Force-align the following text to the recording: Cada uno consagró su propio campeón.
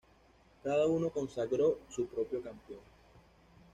Cada 0.63 0.87
uno 0.87 1.11
consagró 1.11 1.77
su 1.91 2.07
propio 2.07 2.41
campeón. 2.41 2.81